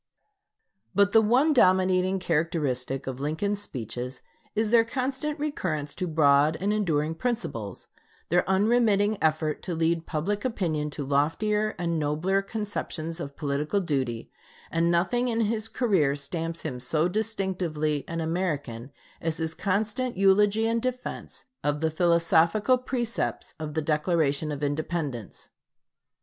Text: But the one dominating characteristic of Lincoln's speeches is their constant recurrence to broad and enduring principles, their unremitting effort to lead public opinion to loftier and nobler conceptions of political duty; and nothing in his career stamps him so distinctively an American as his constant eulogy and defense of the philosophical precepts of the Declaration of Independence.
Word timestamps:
But 0.95 1.11
the 1.11 1.21
one 1.21 1.53
dominating 1.53 2.17
characteristic 2.17 3.05
of 3.05 3.19
Lincoln's 3.19 3.61
speeches 3.61 4.23
is 4.55 4.71
their 4.71 4.83
constant 4.83 5.37
recurrence 5.37 5.93
to 5.93 6.07
broad 6.07 6.57
and 6.59 6.73
enduring 6.73 7.13
principles, 7.13 7.87
their 8.29 8.43
unremitting 8.49 9.19
effort 9.21 9.61
to 9.61 9.75
lead 9.75 10.07
public 10.07 10.43
opinion 10.43 10.89
to 10.89 11.05
loftier 11.05 11.75
and 11.77 11.99
nobler 11.99 12.41
conceptions 12.41 13.19
of 13.19 13.37
political 13.37 13.79
duty; 13.79 14.31
and 14.71 14.89
nothing 14.89 15.27
in 15.27 15.41
his 15.41 15.69
career 15.69 16.15
stamps 16.15 16.61
him 16.61 16.79
so 16.79 17.07
distinctively 17.07 18.03
an 18.07 18.21
American 18.21 18.91
as 19.21 19.37
his 19.37 19.53
constant 19.53 20.17
eulogy 20.17 20.65
and 20.67 20.81
defense 20.81 21.45
of 21.63 21.79
the 21.79 21.91
philosophical 21.91 22.79
precepts 22.79 23.53
of 23.59 23.75
the 23.75 23.83
Declaration 23.83 24.51
of 24.51 24.63
Independence. 24.63 25.51